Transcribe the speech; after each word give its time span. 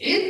Welcome 0.00 0.27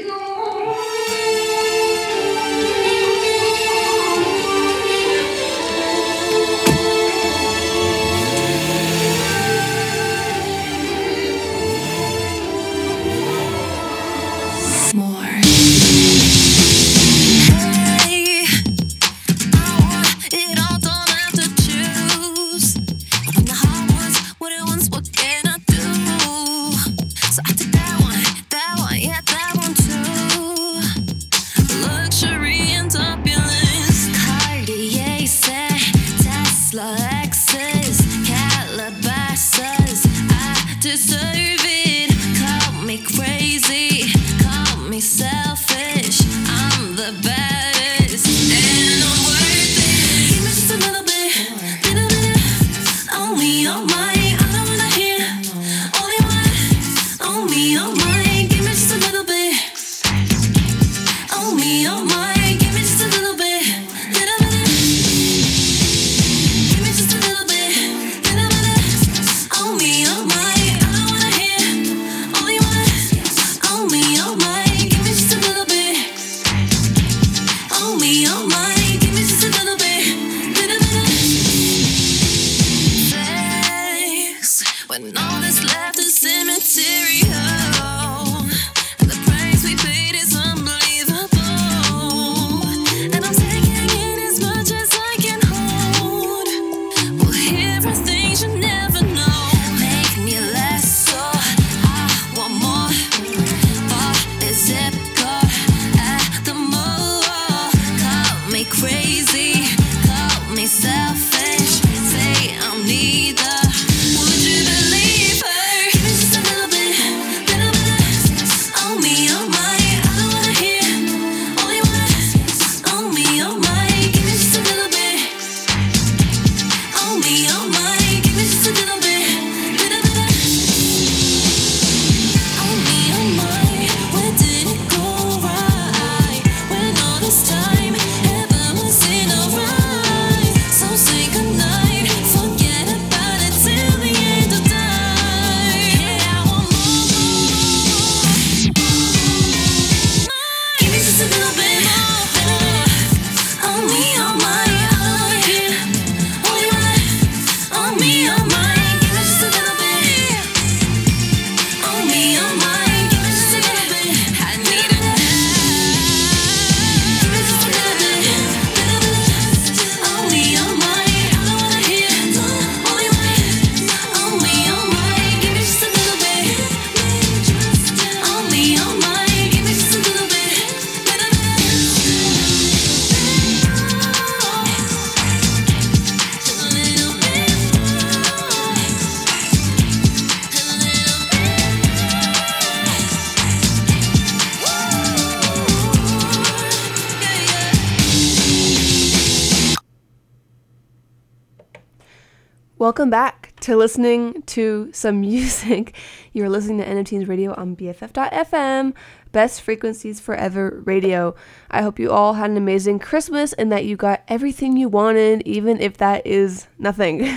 to 203.69 203.77
listening 203.77 204.41
to 204.45 204.89
some 204.95 205.21
music. 205.21 205.95
You're 206.33 206.49
listening 206.49 206.79
to 206.79 206.89
End 206.89 206.99
of 206.99 207.05
Teens 207.05 207.29
Radio 207.29 207.53
on 207.53 207.77
BFF.FM, 207.77 208.95
best 209.31 209.61
frequencies 209.61 210.21
forever 210.21 210.83
radio. 210.87 211.35
I 211.71 211.83
hope 211.83 211.99
you 211.99 212.11
all 212.11 212.33
had 212.33 212.51
an 212.51 212.57
amazing 212.57 212.99
Christmas 212.99 213.53
and 213.53 213.71
that 213.71 213.85
you 213.85 213.95
got 213.95 214.23
everything 214.27 214.79
you 214.79 214.89
wanted, 214.89 215.43
even 215.43 215.83
if 215.83 215.99
that 215.99 216.27
is 216.27 216.67
nothing. 216.79 217.29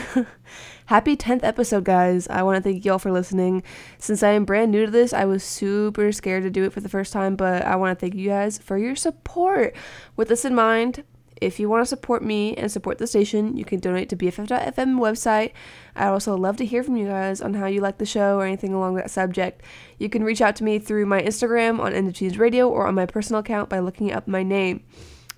Happy 0.85 1.17
10th 1.17 1.43
episode, 1.43 1.83
guys. 1.83 2.29
I 2.29 2.43
want 2.43 2.55
to 2.55 2.63
thank 2.63 2.85
you 2.85 2.93
all 2.93 2.99
for 2.99 3.11
listening. 3.11 3.61
Since 3.97 4.23
I 4.23 4.29
am 4.31 4.45
brand 4.45 4.71
new 4.71 4.85
to 4.85 4.91
this, 4.91 5.11
I 5.11 5.25
was 5.25 5.43
super 5.43 6.13
scared 6.13 6.43
to 6.43 6.49
do 6.49 6.63
it 6.63 6.71
for 6.71 6.79
the 6.79 6.87
first 6.87 7.11
time, 7.11 7.35
but 7.35 7.65
I 7.65 7.75
want 7.75 7.97
to 7.97 7.99
thank 7.99 8.15
you 8.15 8.29
guys 8.29 8.57
for 8.57 8.77
your 8.77 8.95
support. 8.95 9.75
With 10.15 10.29
this 10.29 10.45
in 10.45 10.55
mind, 10.55 11.03
if 11.41 11.59
you 11.59 11.67
want 11.67 11.81
to 11.81 11.87
support 11.87 12.23
me 12.23 12.55
and 12.55 12.71
support 12.71 12.99
the 12.99 13.07
station, 13.07 13.57
you 13.57 13.65
can 13.65 13.79
donate 13.79 14.09
to 14.09 14.15
BFF.FM 14.15 14.99
website. 14.99 15.51
I'd 15.95 16.09
also 16.09 16.37
love 16.37 16.55
to 16.57 16.65
hear 16.65 16.83
from 16.83 16.95
you 16.95 17.07
guys 17.07 17.41
on 17.41 17.55
how 17.55 17.65
you 17.65 17.81
like 17.81 17.97
the 17.97 18.05
show 18.05 18.37
or 18.37 18.45
anything 18.45 18.73
along 18.73 18.95
that 18.95 19.09
subject. 19.09 19.61
You 19.97 20.07
can 20.07 20.23
reach 20.23 20.39
out 20.39 20.55
to 20.57 20.63
me 20.63 20.77
through 20.77 21.07
my 21.07 21.21
Instagram 21.21 21.79
on 21.79 21.93
End 21.93 22.07
of 22.07 22.13
Teens 22.13 22.37
Radio 22.37 22.69
or 22.69 22.87
on 22.87 22.95
my 22.95 23.07
personal 23.07 23.39
account 23.39 23.69
by 23.69 23.79
looking 23.79 24.11
up 24.11 24.27
my 24.27 24.43
name. 24.43 24.83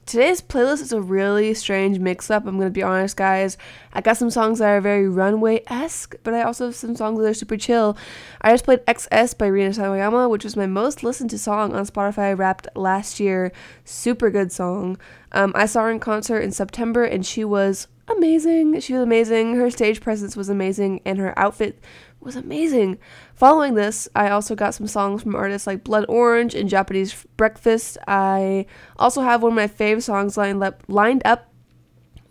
Today's 0.05 0.41
playlist 0.41 0.81
is 0.81 0.91
a 0.91 1.01
really 1.01 1.53
strange 1.53 1.97
mix 1.97 2.29
up, 2.29 2.45
I'm 2.45 2.59
to 2.59 2.69
be 2.69 2.83
honest, 2.83 3.15
guys. 3.15 3.57
I 3.93 4.01
got 4.01 4.17
some 4.17 4.29
songs 4.29 4.59
that 4.59 4.67
are 4.67 4.81
very 4.81 5.07
runway 5.07 5.63
esque, 5.67 6.15
but 6.23 6.33
I 6.33 6.41
also 6.41 6.65
have 6.65 6.75
some 6.75 6.95
songs 6.95 7.19
that 7.19 7.29
are 7.29 7.33
super 7.33 7.55
chill. 7.55 7.95
I 8.41 8.51
just 8.51 8.65
played 8.65 8.85
XS 8.85 9.37
by 9.37 9.47
Rina 9.47 9.69
Sawayama, 9.69 10.29
which 10.29 10.43
was 10.43 10.57
my 10.57 10.67
most 10.67 11.03
listened 11.03 11.29
to 11.29 11.37
song 11.37 11.73
on 11.73 11.85
Spotify 11.85 12.37
Wrapped 12.37 12.67
last 12.75 13.21
year. 13.21 13.53
Super 13.85 14.29
good 14.29 14.51
song. 14.51 14.97
Um, 15.31 15.53
I 15.55 15.65
saw 15.65 15.83
her 15.83 15.91
in 15.91 16.01
concert 16.01 16.39
in 16.39 16.51
September 16.51 17.05
and 17.05 17.25
she 17.25 17.45
was 17.45 17.87
amazing. 18.07 18.79
She 18.81 18.93
was 18.93 19.03
amazing. 19.03 19.55
Her 19.55 19.69
stage 19.69 20.01
presence 20.01 20.35
was 20.35 20.49
amazing, 20.49 21.01
and 21.05 21.17
her 21.19 21.37
outfit 21.37 21.79
was 22.23 22.35
amazing. 22.35 22.97
Following 23.35 23.73
this, 23.73 24.07
I 24.15 24.29
also 24.29 24.55
got 24.55 24.73
some 24.73 24.87
songs 24.87 25.23
from 25.23 25.35
artists 25.35 25.67
like 25.67 25.83
Blood 25.83 26.05
Orange 26.07 26.55
and 26.55 26.69
Japanese 26.69 27.25
Breakfast. 27.37 27.97
I 28.07 28.65
also 28.97 29.21
have 29.21 29.43
one 29.43 29.51
of 29.51 29.55
my 29.55 29.67
fave 29.67 30.01
songs 30.03 30.37
lined 30.37 30.63
up, 30.63 30.83
lined 30.87 31.21
up 31.25 31.53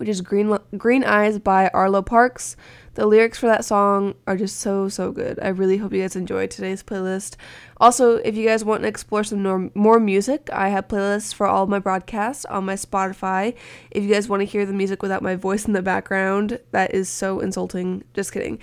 which 0.02 0.08
is 0.08 0.20
Green 0.20 0.58
Green 0.76 1.04
Eyes 1.04 1.38
by 1.38 1.68
Arlo 1.68 2.02
Parks. 2.02 2.56
The 2.94 3.06
lyrics 3.06 3.38
for 3.38 3.46
that 3.46 3.64
song 3.64 4.16
are 4.26 4.36
just 4.36 4.58
so 4.58 4.88
so 4.88 5.12
good. 5.12 5.38
I 5.40 5.46
really 5.50 5.76
hope 5.76 5.92
you 5.92 6.02
guys 6.02 6.16
enjoyed 6.16 6.50
today's 6.50 6.82
playlist. 6.82 7.36
Also, 7.76 8.16
if 8.16 8.36
you 8.36 8.44
guys 8.44 8.64
want 8.64 8.82
to 8.82 8.88
explore 8.88 9.22
some 9.22 9.44
more, 9.44 9.70
more 9.74 10.00
music, 10.00 10.50
I 10.52 10.70
have 10.70 10.88
playlists 10.88 11.32
for 11.32 11.46
all 11.46 11.68
my 11.68 11.78
broadcasts 11.78 12.44
on 12.46 12.64
my 12.64 12.74
Spotify. 12.74 13.54
If 13.92 14.02
you 14.02 14.12
guys 14.12 14.28
want 14.28 14.40
to 14.40 14.44
hear 14.44 14.66
the 14.66 14.72
music 14.72 15.02
without 15.02 15.22
my 15.22 15.36
voice 15.36 15.66
in 15.66 15.72
the 15.72 15.82
background, 15.82 16.58
that 16.72 16.92
is 16.92 17.08
so 17.08 17.38
insulting. 17.38 18.02
Just 18.12 18.32
kidding. 18.32 18.58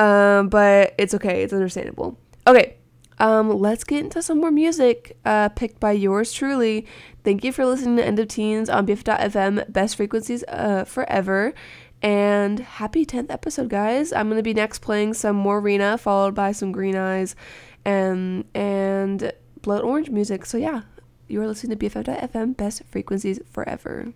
Um, 0.00 0.48
but 0.48 0.94
it's 0.96 1.12
okay. 1.14 1.42
It's 1.42 1.52
understandable. 1.52 2.18
Okay. 2.46 2.76
Um, 3.18 3.50
let's 3.50 3.84
get 3.84 4.02
into 4.02 4.22
some 4.22 4.40
more 4.40 4.50
music 4.50 5.18
uh, 5.26 5.50
picked 5.50 5.78
by 5.78 5.92
yours 5.92 6.32
truly. 6.32 6.86
Thank 7.22 7.44
you 7.44 7.52
for 7.52 7.66
listening 7.66 7.98
to 7.98 8.06
End 8.06 8.18
of 8.18 8.28
Teens 8.28 8.70
on 8.70 8.86
BFF.fm, 8.86 9.70
best 9.70 9.96
frequencies 9.96 10.42
uh, 10.48 10.84
forever. 10.84 11.52
And 12.00 12.60
happy 12.60 13.04
10th 13.04 13.30
episode, 13.30 13.68
guys. 13.68 14.10
I'm 14.10 14.28
going 14.28 14.38
to 14.38 14.42
be 14.42 14.54
next 14.54 14.78
playing 14.78 15.12
some 15.12 15.36
more 15.36 15.60
Rina, 15.60 15.98
followed 15.98 16.34
by 16.34 16.52
some 16.52 16.72
Green 16.72 16.96
Eyes 16.96 17.36
and, 17.84 18.46
and 18.54 19.32
Blood 19.60 19.82
Orange 19.82 20.08
music. 20.08 20.46
So, 20.46 20.56
yeah, 20.56 20.80
you 21.28 21.42
are 21.42 21.46
listening 21.46 21.76
to 21.76 21.90
BFF.fm, 21.90 22.56
best 22.56 22.84
frequencies 22.84 23.38
forever. 23.50 24.14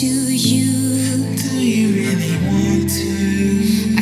do 0.00 0.06
you? 0.06 1.36
Do 1.36 1.58
you 1.58 1.94
really 1.94 2.36
want 2.46 2.90
to? 2.90 3.95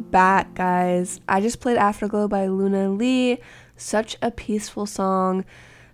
Back, 0.00 0.54
guys. 0.54 1.20
I 1.28 1.40
just 1.40 1.60
played 1.60 1.76
Afterglow 1.76 2.28
by 2.28 2.46
Luna 2.46 2.90
Li. 2.90 3.38
Such 3.76 4.16
a 4.20 4.30
peaceful 4.30 4.86
song. 4.86 5.44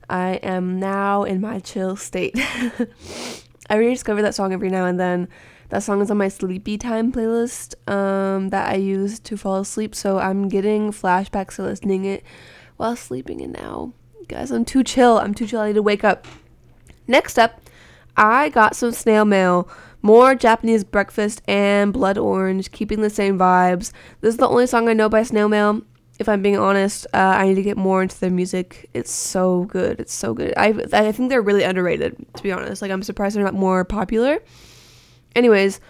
I 0.09 0.35
am 0.43 0.79
now 0.81 1.23
in 1.23 1.41
my 1.41 1.61
chill 1.61 1.97
state. 1.97 2.35
I 3.71 3.77
rediscover 3.77 4.23
that 4.23 4.35
song 4.35 4.53
every 4.53 4.69
now 4.71 4.87
and 4.87 4.99
then. 4.99 5.29
That 5.69 5.83
song 5.83 6.03
is 6.03 6.11
on 6.11 6.19
my 6.19 6.29
sleepy 6.29 6.77
time 6.77 7.13
playlist 7.13 7.75
um, 7.91 8.51
that 8.51 8.69
I 8.69 8.75
use 8.75 9.19
to 9.21 9.37
fall 9.37 9.61
asleep, 9.61 9.95
so 9.95 10.19
I'm 10.19 10.49
getting 10.49 10.91
flashbacks 10.91 11.57
to 11.57 11.63
listening 11.63 12.05
it 12.05 12.25
while 12.77 12.97
sleeping. 12.97 13.41
And 13.41 13.55
now, 13.55 13.95
guys, 14.29 14.51
I'm 14.51 14.65
too 14.65 14.85
chill. 14.85 15.19
I'm 15.19 15.33
too 15.33 15.47
chill. 15.47 15.61
I 15.61 15.69
need 15.69 15.75
to 15.75 15.83
wake 15.83 16.05
up. 16.05 16.27
Next 17.07 17.39
up, 17.39 17.61
I 18.17 18.51
got 18.51 18.77
some 18.77 18.93
snail 18.93 19.25
mail 19.25 19.69
more 20.03 20.35
Japanese 20.35 20.85
breakfast 20.85 21.41
and 21.49 21.93
blood 21.93 22.19
orange, 22.19 22.71
keeping 22.73 23.01
the 23.01 23.11
same 23.11 23.39
vibes. 23.39 23.93
This 24.21 24.35
is 24.35 24.37
the 24.37 24.49
only 24.49 24.67
song 24.67 24.89
I 24.89 24.93
know 24.93 25.09
by 25.09 25.23
Snail 25.23 25.49
Mail. 25.49 25.83
If 26.19 26.29
I'm 26.29 26.43
being 26.43 26.59
honest, 26.59 27.07
uh, 27.15 27.19
I 27.19 27.47
need 27.47 27.55
to 27.55 27.63
get 27.63 27.77
more 27.77 28.03
into 28.03 28.19
their 28.21 28.31
music. 28.31 28.91
It's 28.93 29.11
so 29.11 29.65
good. 29.65 29.99
It's 29.99 30.15
so 30.15 30.35
good. 30.35 30.53
I 30.57 30.75
I 30.93 31.11
think 31.13 31.31
they're 31.31 31.41
really 31.41 31.63
underrated. 31.63 32.17
To 32.35 32.43
be 32.43 32.53
honest, 32.53 32.83
like 32.83 32.91
I'm 32.91 33.03
surprised 33.03 33.37
they're 33.37 33.45
not 33.45 33.55
more 33.55 33.85
popular. 33.85 34.41
Anyways, 35.35 35.81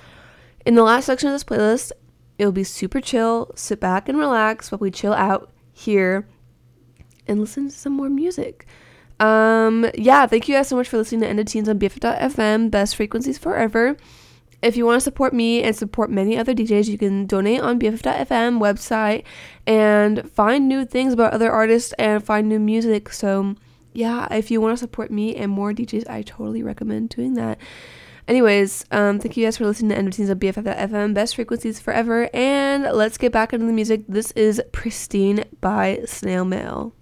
in 0.65 0.75
the 0.75 0.85
last 0.85 1.07
section 1.07 1.29
of 1.29 1.35
this 1.35 1.45
playlist, 1.45 1.93
it'll 2.39 2.53
be 2.53 2.65
super 2.65 3.01
chill. 3.01 3.51
Sit 3.57 3.81
back 3.81 4.09
and 4.09 4.17
relax 4.17 4.71
while 4.71 4.79
we 4.79 4.91
chill 4.91 5.13
out 5.13 5.51
here 5.73 6.29
and 7.27 7.41
listen 7.41 7.69
to 7.69 7.75
some 7.75 7.93
more 7.93 8.09
music. 8.09 8.67
Um, 9.23 9.89
yeah, 9.95 10.27
thank 10.27 10.49
you 10.49 10.57
guys 10.57 10.67
so 10.67 10.75
much 10.75 10.89
for 10.89 10.97
listening 10.97 11.21
to 11.21 11.29
End 11.29 11.39
of 11.39 11.47
Teens 11.47 11.69
on 11.69 11.79
BFF.fm, 11.79 12.73
best 12.73 12.97
frequencies 12.97 13.39
forever. 13.39 13.97
If 14.63 14.77
you 14.77 14.85
want 14.85 14.97
to 14.97 15.01
support 15.01 15.33
me 15.33 15.63
and 15.63 15.77
support 15.77 16.11
many 16.11 16.37
other 16.37 16.53
DJs, 16.53 16.89
you 16.89 16.99
can 16.99 17.27
donate 17.27 17.61
on 17.61 17.79
BFF.fm 17.79 18.59
website 18.59 19.23
and 19.65 20.29
find 20.33 20.67
new 20.67 20.85
things 20.85 21.13
about 21.13 21.33
other 21.33 21.53
artists 21.53 21.93
and 22.01 22.25
find 22.25 22.49
new 22.49 22.59
music. 22.59 23.13
So, 23.13 23.55
yeah, 23.93 24.27
if 24.33 24.51
you 24.51 24.61
want 24.61 24.77
to 24.77 24.81
support 24.81 25.13
me 25.13 25.37
and 25.37 25.53
more 25.53 25.73
DJs, 25.73 26.11
I 26.11 26.23
totally 26.23 26.65
recommend 26.65 27.11
doing 27.11 27.35
that. 27.35 27.59
Anyways, 28.27 28.85
um, 28.91 29.21
thank 29.21 29.37
you 29.37 29.47
guys 29.47 29.57
for 29.57 29.67
listening 29.67 29.91
to 29.91 29.99
End 29.99 30.09
of 30.09 30.15
Teens 30.15 30.31
on 30.31 30.39
BFF.fm, 30.41 31.15
best 31.15 31.37
frequencies 31.37 31.79
forever. 31.79 32.29
And 32.35 32.85
let's 32.85 33.19
get 33.19 33.31
back 33.31 33.53
into 33.53 33.67
the 33.67 33.73
music. 33.73 34.03
This 34.09 34.33
is 34.33 34.61
Pristine 34.73 35.45
by 35.61 36.01
Snail 36.07 36.45
Mail. 36.45 36.93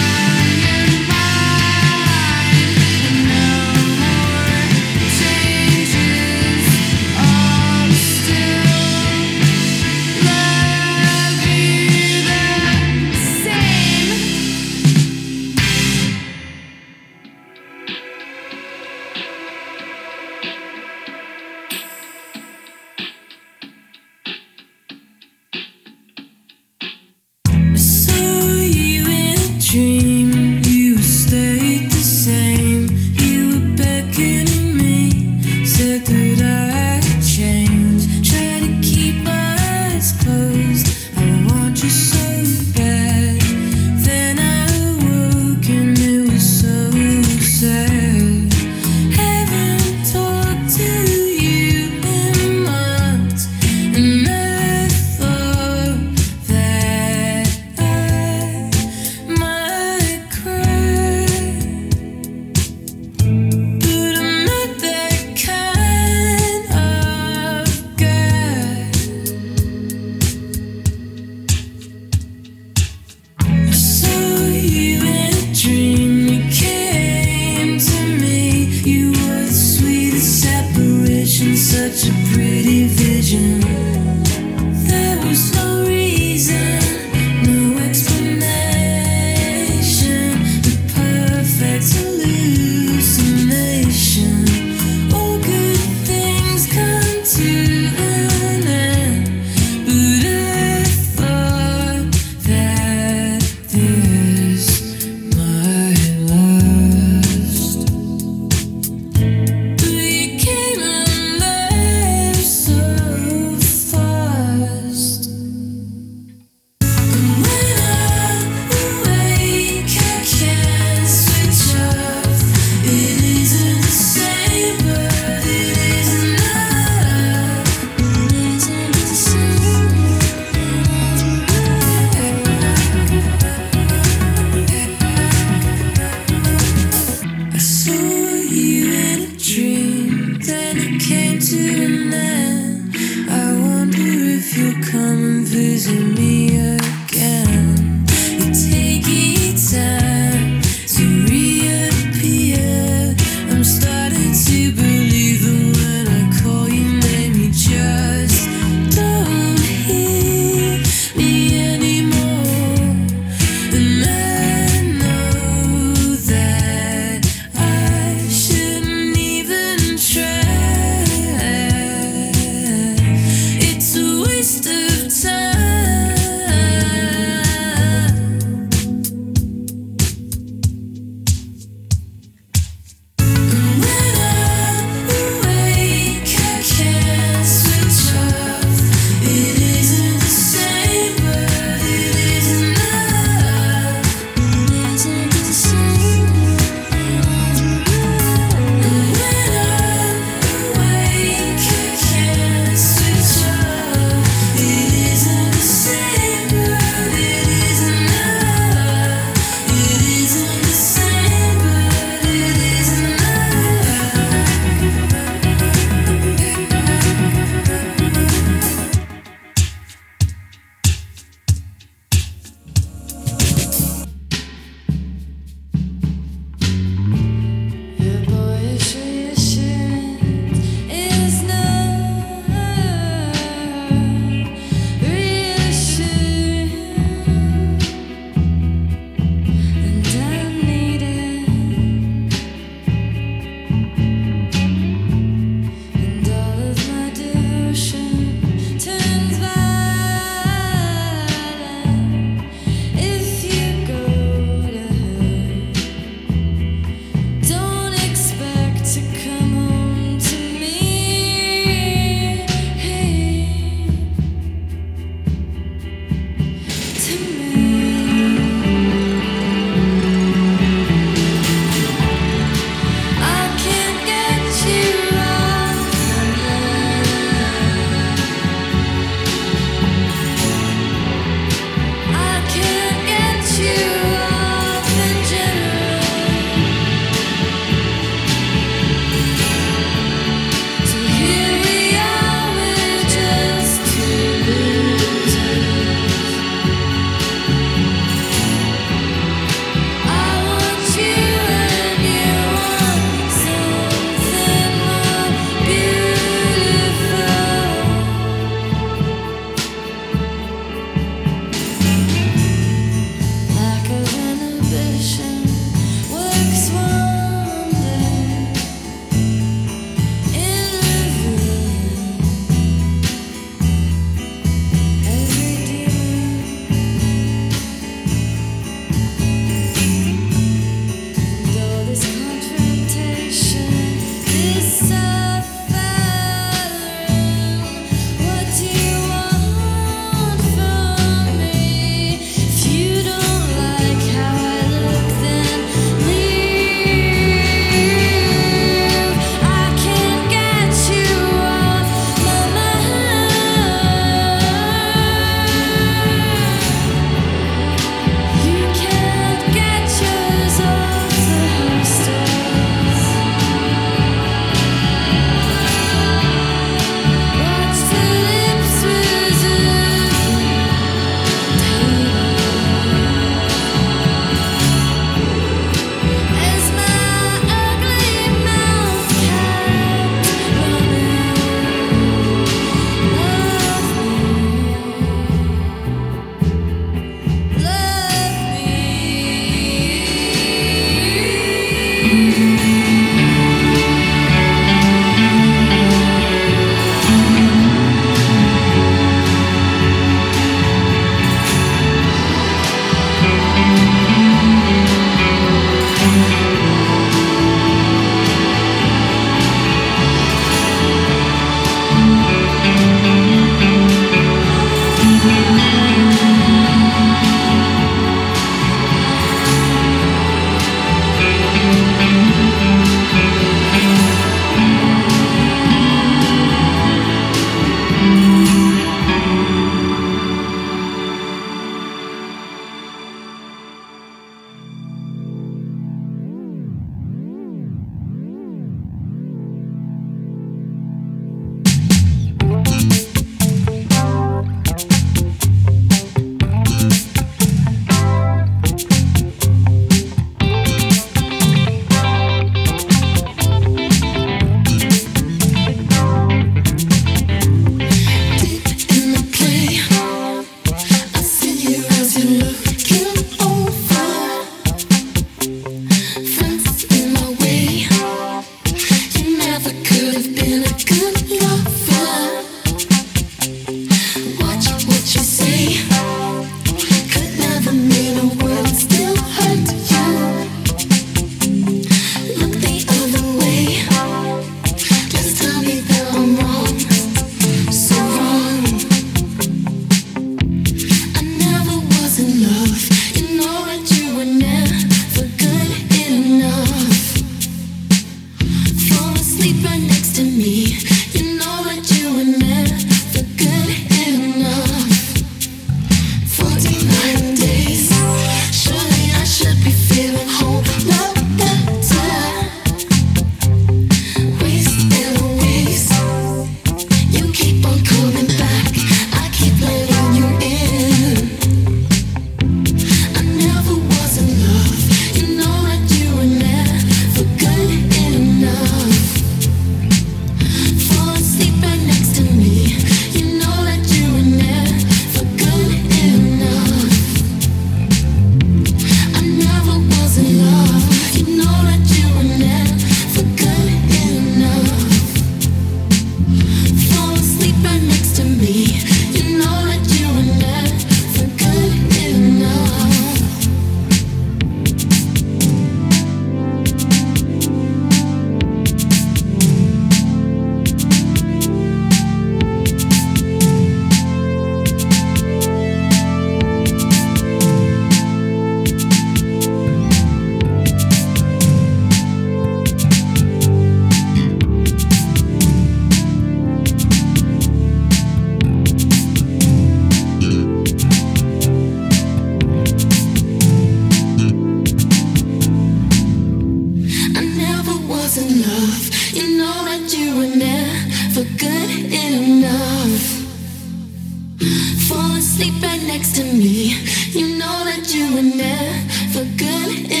right 595.61 595.81
next 595.83 596.15
to 596.15 596.23
me. 596.23 596.75
You 597.11 597.37
know 597.37 597.63
that 597.65 597.93
you 597.93 598.13
were 598.15 598.21
never 598.21 599.25
good. 599.37 600.00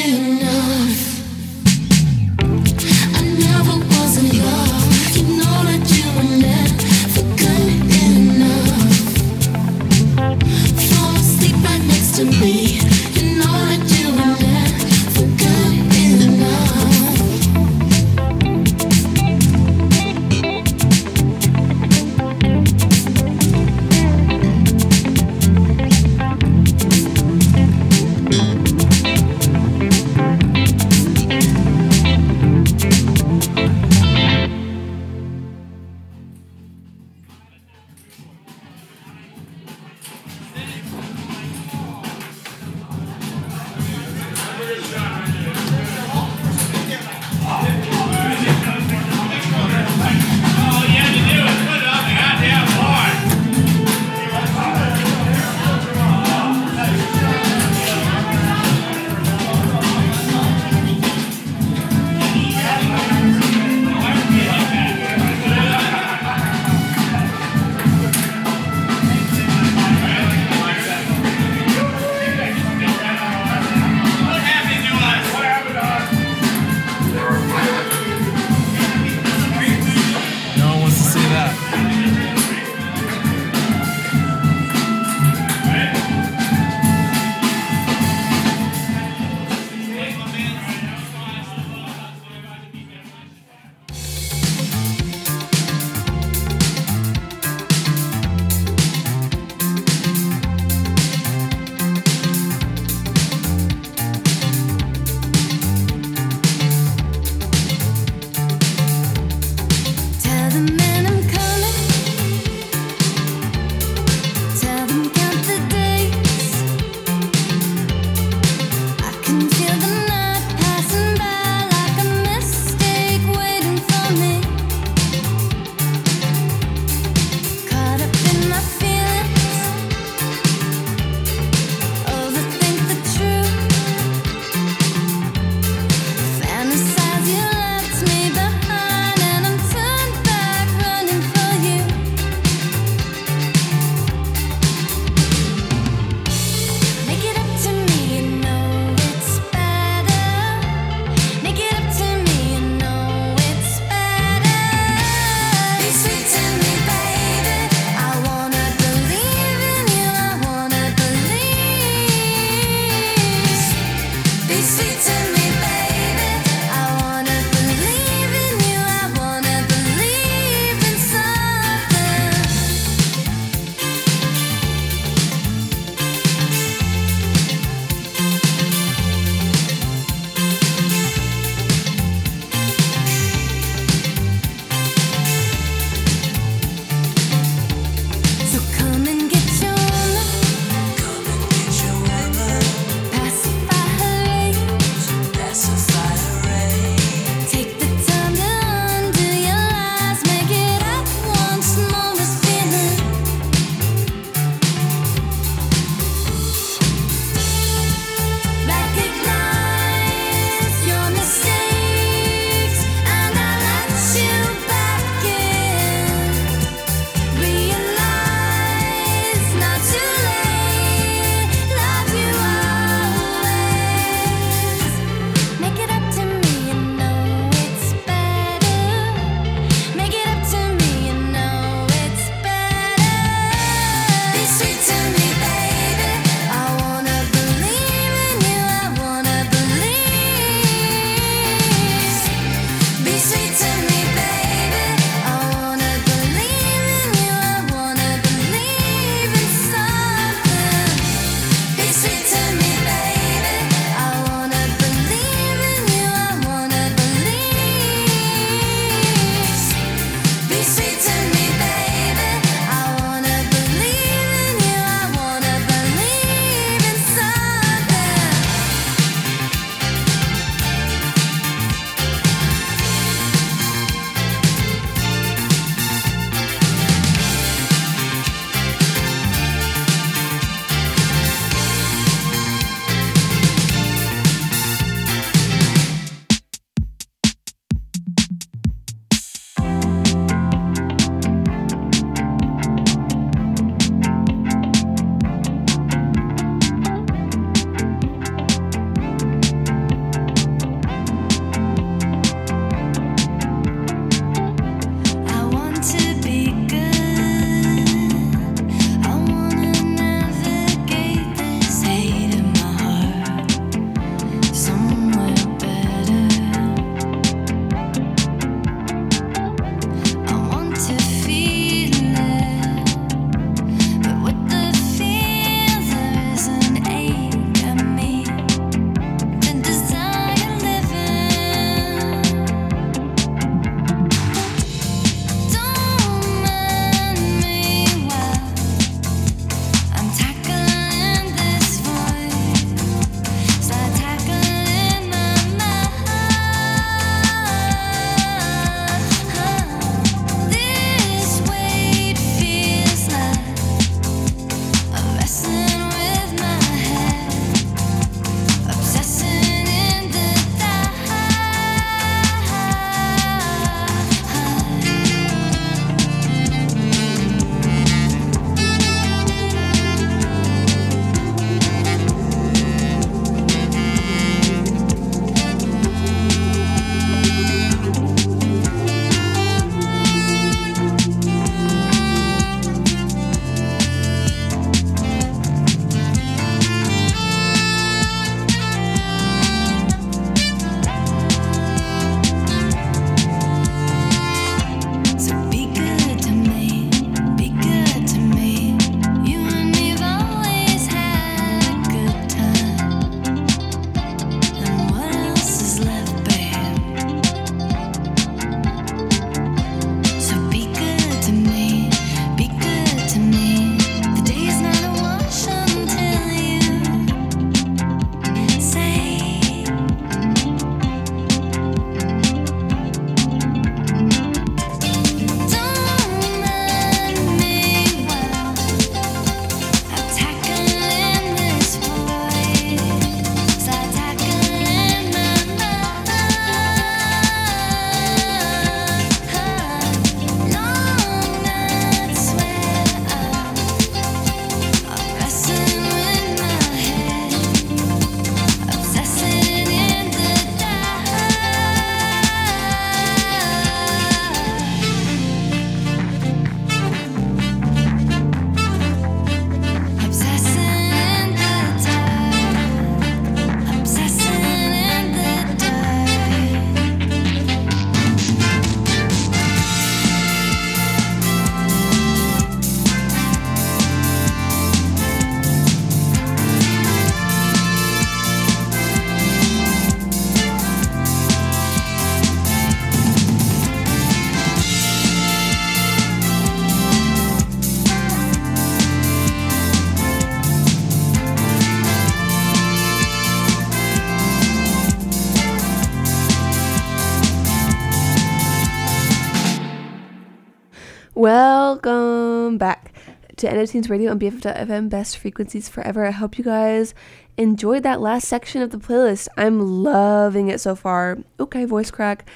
To 503.41 503.51
End 503.51 503.59
of 503.59 503.89
Radio 503.89 504.11
on 504.11 504.19
BFF.FM, 504.19 504.89
best 504.89 505.17
frequencies 505.17 505.67
forever. 505.67 506.05
I 506.05 506.11
hope 506.11 506.37
you 506.37 506.43
guys 506.43 506.93
enjoyed 507.37 507.81
that 507.81 507.99
last 507.99 508.27
section 508.27 508.61
of 508.61 508.69
the 508.69 508.77
playlist. 508.77 509.27
I'm 509.35 509.83
loving 509.83 510.49
it 510.49 510.61
so 510.61 510.75
far. 510.75 511.17
Okay, 511.39 511.65
voice 511.65 511.89
crack. 511.89 512.29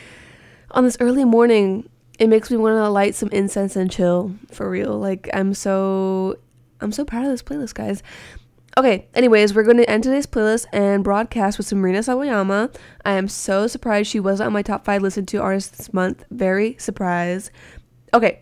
On 0.71 0.83
this 0.83 0.97
early 0.99 1.23
morning, 1.23 1.87
it 2.17 2.27
makes 2.27 2.49
me 2.49 2.57
want 2.57 2.73
to 2.77 2.89
light 2.89 3.13
some 3.13 3.29
incense 3.29 3.75
and 3.75 3.91
chill 3.91 4.33
for 4.51 4.67
real. 4.67 4.97
Like 4.97 5.29
I'm 5.31 5.53
so 5.53 6.39
I'm 6.81 6.91
so 6.91 7.05
proud 7.05 7.25
of 7.25 7.29
this 7.29 7.43
playlist, 7.43 7.75
guys. 7.75 8.01
Okay, 8.75 9.07
anyways, 9.13 9.53
we're 9.53 9.63
going 9.63 9.77
to 9.77 9.89
end 9.89 10.03
today's 10.03 10.25
playlist 10.25 10.65
and 10.73 11.03
broadcast 11.03 11.59
with 11.59 11.67
some 11.67 11.83
Rina 11.83 11.99
Sawayama. 11.99 12.75
I 13.05 13.11
am 13.11 13.27
so 13.27 13.67
surprised 13.67 14.09
she 14.09 14.19
wasn't 14.19 14.47
on 14.47 14.53
my 14.53 14.63
top 14.63 14.85
five 14.85 15.03
listened 15.03 15.27
to 15.29 15.37
artists 15.37 15.77
this 15.77 15.93
month. 15.93 16.25
Very 16.31 16.75
surprised. 16.79 17.51
Okay, 18.11 18.41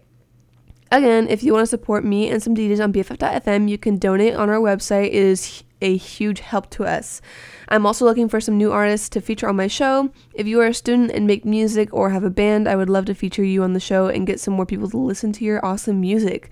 Again, 0.94 1.28
if 1.28 1.42
you 1.42 1.54
want 1.54 1.64
to 1.64 1.68
support 1.68 2.06
me 2.06 2.30
and 2.30 2.42
some 2.42 2.54
DJs 2.54 2.84
on 2.84 2.94
BFF.fm, 2.94 3.68
you 3.68 3.80
can 3.80 3.98
donate 3.98 4.36
on 4.36 4.48
our 4.52 4.60
website. 4.60 5.08
It 5.08 5.14
is 5.14 5.64
a 5.82 5.98
huge 5.98 6.42
help 6.42 6.70
to 6.70 6.84
us. 6.84 7.20
I'm 7.68 7.88
also 7.88 8.06
looking 8.06 8.30
for 8.30 8.40
some 8.40 8.60
new 8.60 8.72
artists 8.72 9.10
to 9.10 9.20
feature 9.20 9.50
on 9.50 9.56
my 9.56 9.66
show. 9.66 10.12
If 10.36 10.46
you 10.46 10.62
are 10.62 10.68
a 10.68 10.74
student 10.74 11.10
and 11.10 11.26
make 11.26 11.46
music 11.46 11.92
or 11.92 12.12
have 12.12 12.24
a 12.24 12.30
band, 12.30 12.68
I 12.68 12.76
would 12.76 12.92
love 12.92 13.06
to 13.06 13.16
feature 13.16 13.44
you 13.44 13.64
on 13.64 13.74
the 13.74 13.80
show 13.80 14.06
and 14.06 14.28
get 14.28 14.40
some 14.40 14.54
more 14.54 14.68
people 14.68 14.88
to 14.92 14.98
listen 15.00 15.34
to 15.34 15.44
your 15.44 15.66
awesome 15.66 16.00
music. 16.00 16.52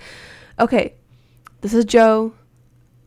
Okay, 0.59 0.95
this 1.61 1.75
is 1.75 1.85
Joe. 1.85 2.33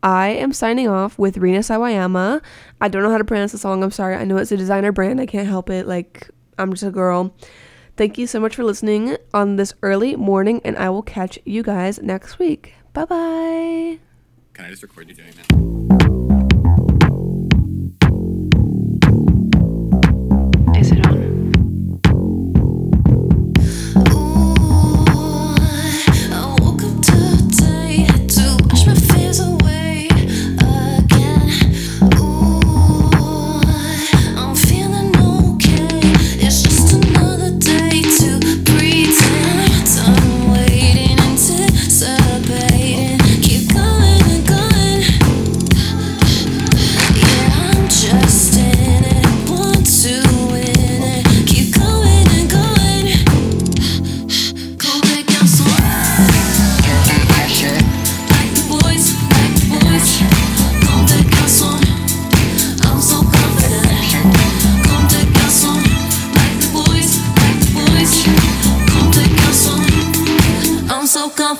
I 0.04 0.28
am 0.28 0.52
signing 0.52 0.86
off 0.86 1.18
with 1.18 1.38
Rina 1.38 1.58
Sawayama. 1.58 2.42
I 2.80 2.86
don't 2.86 3.02
know 3.02 3.10
how 3.10 3.18
to 3.18 3.24
pronounce 3.24 3.50
the 3.50 3.58
song. 3.58 3.82
I'm 3.82 3.90
sorry. 3.90 4.14
I 4.14 4.24
know 4.24 4.36
it's 4.36 4.52
a 4.52 4.56
designer 4.56 4.92
brand. 4.92 5.20
I 5.20 5.26
can't 5.26 5.48
help 5.48 5.68
it. 5.68 5.88
Like, 5.88 6.30
I'm 6.58 6.70
just 6.70 6.84
a 6.84 6.92
girl. 6.92 7.34
Thank 7.96 8.18
you 8.18 8.26
so 8.26 8.40
much 8.40 8.56
for 8.56 8.64
listening 8.64 9.16
on 9.32 9.56
this 9.56 9.72
early 9.82 10.16
morning, 10.16 10.60
and 10.64 10.76
I 10.76 10.90
will 10.90 11.02
catch 11.02 11.38
you 11.44 11.62
guys 11.62 12.02
next 12.02 12.38
week. 12.38 12.74
Bye 12.92 13.04
bye. 13.04 13.98
Can 14.52 14.64
I 14.64 14.70
just 14.70 14.82
record 14.82 15.08
you 15.08 15.14
doing 15.14 15.32
that? 15.36 15.73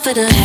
Confident. 0.05 0.44